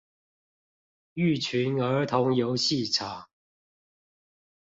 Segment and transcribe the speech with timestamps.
[1.13, 3.29] 育群兒童遊戲場